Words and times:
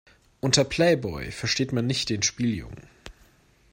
Unter 0.39 0.63
Playboy 0.63 1.29
versteht 1.29 1.73
man 1.73 1.85
nicht 1.85 2.09
den 2.09 2.23
Spieljungen. 2.23 2.89